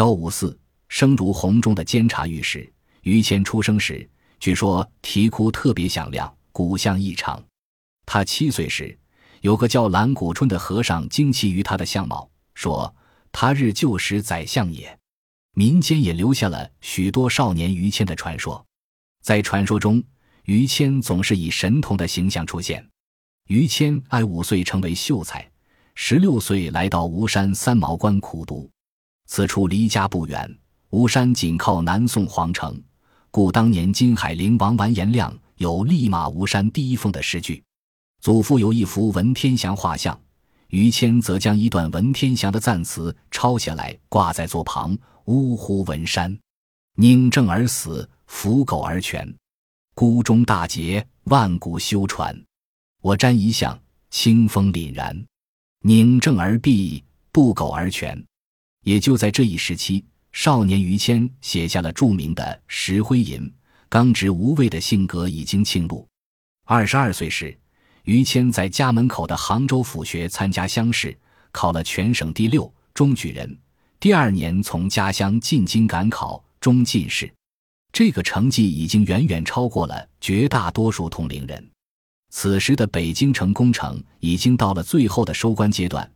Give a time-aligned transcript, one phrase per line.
[0.00, 0.58] 幺五四，
[0.88, 7.44] 生如洪中的监察御史于谦出生时，据说啼哭特别响亮，骨相异常。
[8.06, 8.98] 他七岁时，
[9.42, 12.96] 有个叫蓝谷春的和尚惊奇于他的相貌，说
[13.30, 14.98] 他日旧时宰相也。
[15.52, 18.64] 民间也留下了许多少年于谦的传说。
[19.22, 20.02] 在传说中，
[20.44, 22.82] 于谦总是以神童的形象出现。
[23.48, 25.46] 于谦爱五岁成为秀才，
[25.94, 28.70] 十六岁来到吴山三毛关苦读。
[29.32, 30.58] 此处离家不远，
[30.88, 32.82] 吴山紧靠南宋皇城，
[33.30, 37.62] 故当年金海陵王完颜亮有“立马吴山第一峰”的诗句。
[38.20, 40.20] 祖父有一幅文天祥画像，
[40.70, 44.98] 于谦则将一段文天祥的赞词抄下来挂在座旁。
[45.26, 45.84] 呜呼！
[45.84, 46.36] 文山，
[46.96, 49.32] 宁正而死，扶狗而全。
[49.94, 52.36] 孤忠大捷，万古修传。
[53.00, 55.24] 我瞻一向，清风凛然。
[55.82, 58.20] 宁正而毙，不苟而全。
[58.90, 63.40] 也就在这一时期，少年于谦写下了著名的《石灰吟》，
[63.88, 66.04] 刚直无畏的性格已经倾露。
[66.66, 67.56] 二十二岁时，
[68.02, 71.16] 于谦在家门口的杭州府学参加乡试，
[71.52, 73.56] 考了全省第六，中举人。
[74.00, 77.32] 第二年从家乡进京赶考，中进士，
[77.92, 81.70] 这个成绩已经远远超过了绝大多数同龄人。
[82.30, 86.10] 此时的北京城工程已经到了最后的收官阶段，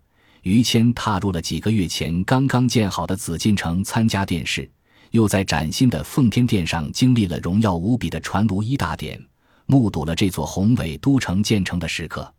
[0.45, 4.71] 于谦踏入了几个月前刚刚建好的紫禁城参加殿试，
[5.11, 9.19] 又在崭新的奉天殿上经历了荣耀无比的传炉一大典，
[9.65, 12.31] 目睹了这座宏伟都城建成的时刻。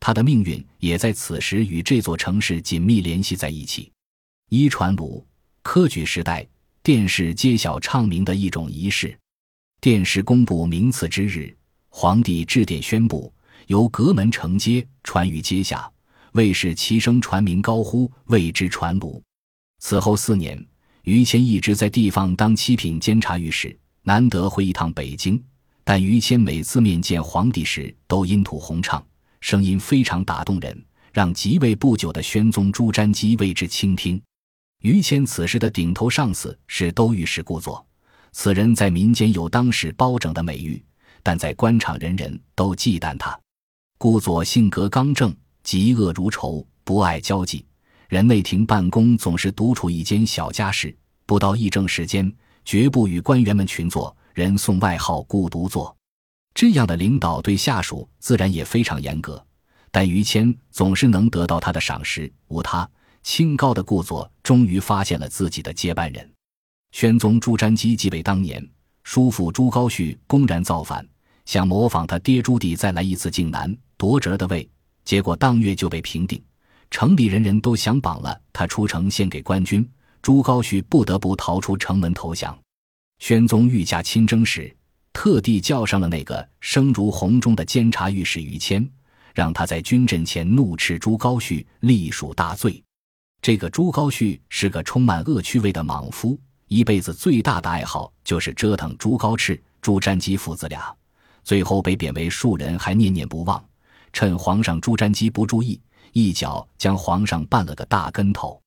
[0.00, 3.92] 他的命运也在此时与这座城市紧密联系在一起。
[4.48, 5.24] 一传炉，
[5.62, 6.44] 科举时代
[6.82, 9.16] 殿试揭晓唱名的一种仪式。
[9.80, 11.56] 殿试公布名次之日，
[11.90, 13.32] 皇帝致电宣布，
[13.68, 15.88] 由阁门承接，传于阶下。
[16.32, 19.22] 卫士齐声传名，高呼谓之传炉。
[19.78, 20.64] 此后四年，
[21.02, 25.42] 于谦一直在地方当七品监察御史，难得回一趟北京。
[25.84, 29.04] 但于谦每次面见皇帝时，都音吐洪畅，
[29.40, 34.22] 声音非常打动人，让即位不久的宣宗朱瞻基为之倾听。
[34.82, 37.84] 于谦此时的顶头上司是都御史顾左，
[38.30, 40.82] 此人在民间有当时包拯的美誉，
[41.22, 43.38] 但在官场人人都忌惮他。
[43.98, 45.34] 顾左性格刚正，
[45.64, 47.64] 嫉恶如仇，不爱交际。
[48.08, 52.30] 任内廷办公总是独处一间小家室，不到议政时间，
[52.64, 55.96] 绝不与官员们群坐，人送外号“孤独坐”。
[56.54, 59.42] 这样的领导对下属自然也非常严格，
[59.90, 62.88] 但于谦总是能得到他的赏识，无他。
[63.22, 66.28] 清高的顾左终于发现了自己的接班人，
[66.90, 68.68] 宣宗朱瞻基继位当年，
[69.04, 71.06] 叔父朱高煦公然造反，
[71.46, 74.68] 想模仿他爹朱棣再来一次靖难夺侄的位，
[75.04, 76.42] 结果当月就被平定，
[76.90, 79.88] 城里人人都想绑了他出城献给官军，
[80.20, 82.56] 朱高煦不得不逃出城门投降。
[83.18, 84.74] 宣宗御驾亲征时，
[85.12, 88.88] 特地叫上了那个声如洪钟的监察御史于谦，
[89.34, 92.82] 让他在军阵前怒斥朱高煦，隶属大罪。
[93.40, 96.38] 这个朱高煦是个充满恶趣味的莽夫，
[96.68, 100.94] 一辈子最大的爱好就是折腾朱高炽、朱瞻基父子俩，
[101.42, 103.64] 最后被贬为庶人，还念念不忘，
[104.12, 105.80] 趁皇上朱瞻基不注意，
[106.12, 108.60] 一脚将皇上绊了个大跟头。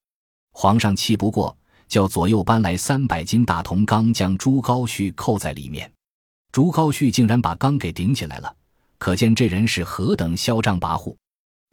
[0.52, 1.56] 皇上气不过，
[1.88, 5.92] 叫左右搬来三百斤大铜缸，将朱高煦扣在里面。
[6.52, 8.56] 朱高煦竟然把缸给顶起来了，
[8.98, 11.16] 可见这人是何等嚣张跋扈。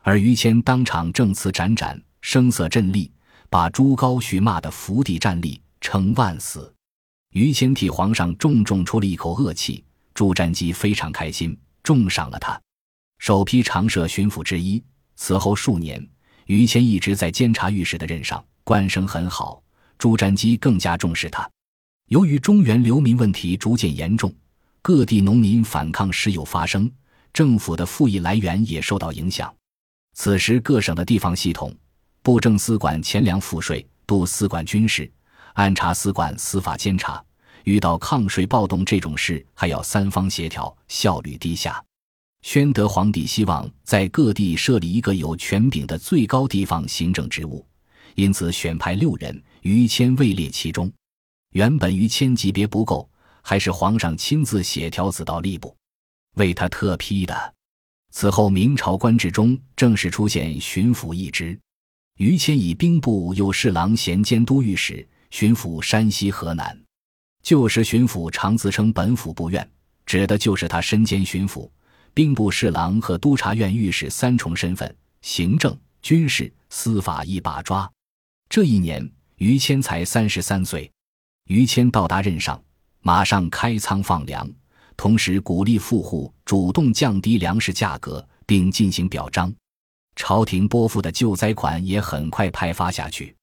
[0.03, 2.01] 而于谦当场证词斩斩。
[2.25, 3.11] 声色震厉，
[3.51, 6.73] 把朱高煦骂得伏地站立，称万死。
[7.33, 9.85] 于谦替皇上重重出了一口恶气，
[10.15, 12.61] 朱瞻基非常开心，重赏了他，
[13.23, 14.83] 首批常设巡抚之一。
[15.15, 16.05] 此后数年，
[16.47, 19.63] 于谦一直在监察御史的任上，官声很好。
[19.97, 21.49] 朱瞻基更加重视他。
[22.09, 24.35] 由于中原流民问题逐渐严重，
[24.83, 26.91] 各地农民反抗时有发生，
[27.33, 29.55] 政府的赋役来源也受到影响。
[30.15, 31.73] 此时，各省的地方系统。
[32.23, 35.09] 布政司管钱粮赋税，督司管军事，
[35.53, 37.25] 按察司管司法监察。
[37.63, 41.81] 遇到抗税暴动这种事，还要三方协调，效率低下。
[42.43, 47.65] 宣德皇帝希望在各地设立一个有权柄的最高地方行政职务，
[48.17, 50.93] 因此选派六人，于谦位列其中。
[51.53, 53.09] 原本于谦级别不够，
[53.43, 55.75] 还是皇上亲自写条子到吏部，
[56.35, 57.55] 为他特批的。
[58.11, 61.59] 此后，明朝官制中正式出现巡抚一职。
[62.19, 66.79] 于谦以兵部右侍郎衔监督御史，巡抚山西、河南。
[67.43, 69.67] 旧时巡抚常自称本府部院，
[70.05, 71.69] 指的就是他身兼巡抚、
[72.15, 77.91] 兵部侍郎和督察院御史三重身份，行政、军事、司法一把抓。
[78.51, 80.91] 这一年，于谦才三十三岁。
[81.49, 82.63] 于谦到达任上，
[83.01, 84.47] 马上开仓放粮，
[84.97, 89.53] 同时鼓励富户主动降低粮食价格，并进行表彰。
[90.15, 93.35] 朝廷拨付的救灾款也很快派发下去。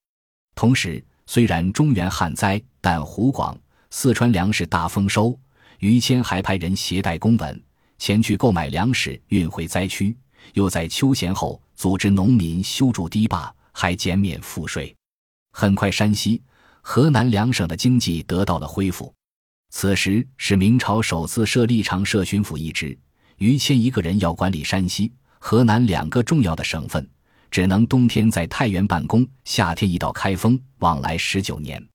[0.53, 3.57] 同时，虽然中原旱灾，但湖广、
[3.89, 5.37] 四川粮食大丰收。
[5.79, 7.63] 于谦还派人携带公文
[7.99, 10.17] 前去购买粮食，运回灾区。
[10.53, 14.95] 又在秋闲后组织农民修筑堤坝，还减免赋税。
[15.51, 16.41] 很快，山西、
[16.81, 19.13] 河南两省的经济得到了恢复。
[19.69, 22.97] 此时是明朝首次设立长社巡抚一职，
[23.37, 27.07] 于谦一个人要管理山西、河南两个重要的省份，
[27.51, 31.85] 只能冬天在太原办公，夏天一到开封，往来十九年。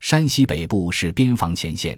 [0.00, 1.96] 山西北部是边防前线，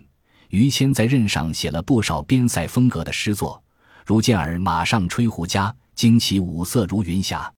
[0.50, 3.62] 于谦在任上写了不少边塞风格的诗作，
[4.04, 7.52] 如“健儿马上吹胡笳，旌旗五色如云霞”，“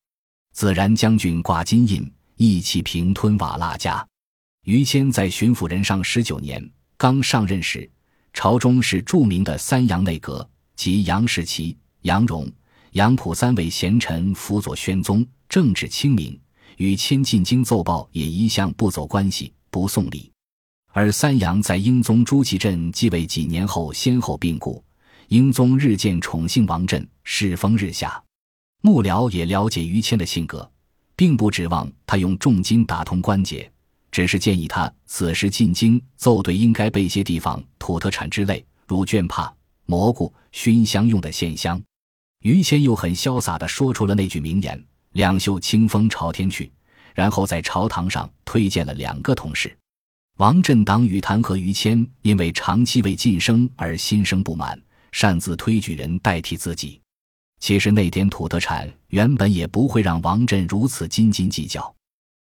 [0.53, 4.07] 自然将军挂金印，意气平吞瓦剌家”。
[4.65, 6.71] 于谦在巡抚任上十九年。
[6.99, 7.89] 刚上任时，
[8.33, 12.51] 朝中是著名的三杨内阁，即杨士奇、杨荣、
[12.93, 16.41] 杨溥三位贤臣辅佐宣宗，政治清明。
[16.79, 20.33] 与谦进京奏报也一向不走关系，不送礼。
[20.97, 24.83] 而三杨在英宗朱祁镇继位几年后先后病故，
[25.29, 28.19] 英宗日渐宠幸王振，世风日下。
[28.81, 30.67] 幕僚也了解于谦的性格，
[31.15, 33.71] 并不指望他用重金打通关节。
[34.11, 39.55] 只是建议他此时进京奏对，应该备些地方土特产之类，如绢帕、
[39.85, 41.79] 蘑菇、熏香用的线香。
[42.41, 44.83] 于谦又很潇洒地说出了那句名言
[45.13, 46.73] ：“两袖清风朝天去。”
[47.15, 49.77] 然后在朝堂上推荐了两个同事。
[50.37, 54.79] 王振党羽弹劾于谦，因为长期未晋升而心生不满，
[55.11, 57.01] 擅自推举人代替自己。
[57.59, 61.95] 其实那点土特产原本也不会让王振如此斤斤计较。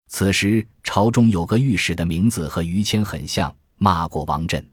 [0.07, 4.63] 此时，朝中有个御史的名字和于谦很像，骂过王振。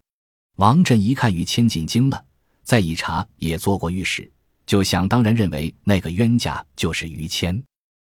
[0.57, 2.23] 王振一看于谦进京了，
[2.65, 4.31] 再一查也做过御史，
[4.67, 7.63] 就想当然认为那个冤家就是于谦。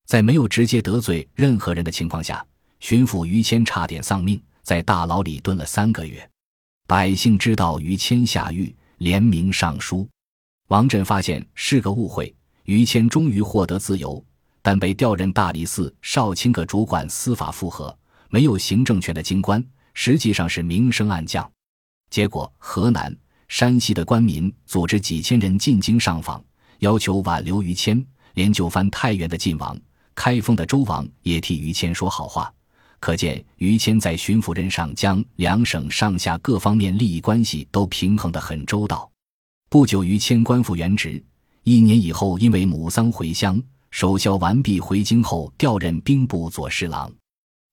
[0.06, 2.44] 在没有直接得罪任何人的情况下，
[2.80, 4.38] 巡抚于谦差点丧命，
[4.70, 6.30] 在大牢里蹲了三个月。
[6.86, 10.08] 百姓知道于谦下狱，联名上书。
[10.68, 12.32] 王振发现是个误会，
[12.66, 14.24] 于谦终于获得自由。
[14.62, 17.92] 但被调任大理寺少卿阁主管司法复核，
[18.28, 19.60] 没有行政权的京官，
[19.92, 21.50] 实际上是明升暗降。
[22.08, 23.12] 结果，河南、
[23.48, 26.40] 山西的官民组织几千人进京上访，
[26.78, 28.00] 要求挽留于谦。
[28.34, 29.76] 连就藩太原的晋王、
[30.14, 32.54] 开封的周王也替于谦说好话。
[33.00, 39.10] 可见，于谦在巡抚任上将两省上下各方面利益关系都平衡得很周到。
[39.70, 41.22] 不久，于谦官复原职，
[41.62, 43.60] 一年以后，因为母丧回乡。
[43.90, 47.10] 守孝完毕回京后，调任兵部左侍郎。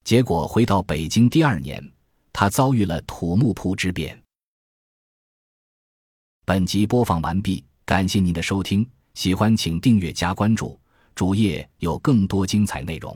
[0.03, 1.83] 结果回到北京第二年，
[2.31, 4.19] 他遭遇了土木堡之变。
[6.45, 10.80] 本集播放完毕，感谢您的收听，喜欢请订阅加关注，
[11.13, 13.15] 主页有更多精彩内容。